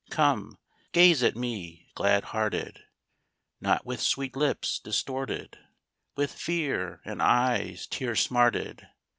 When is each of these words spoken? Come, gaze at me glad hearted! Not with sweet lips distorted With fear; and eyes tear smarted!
Come, 0.09 0.57
gaze 0.93 1.21
at 1.21 1.35
me 1.35 1.91
glad 1.93 2.23
hearted! 2.33 2.85
Not 3.59 3.85
with 3.85 4.01
sweet 4.01 4.35
lips 4.35 4.79
distorted 4.79 5.59
With 6.15 6.31
fear; 6.33 7.01
and 7.05 7.21
eyes 7.21 7.85
tear 7.85 8.15
smarted! 8.15 8.87